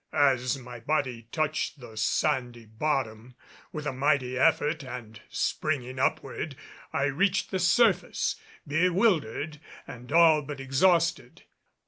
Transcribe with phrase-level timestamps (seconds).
[0.13, 3.35] As my body touched the sandy bottom,
[3.71, 6.55] with a mighty effort and springing upward
[6.91, 8.35] I reached the surface,
[8.67, 11.43] bewildered and all but exhausted.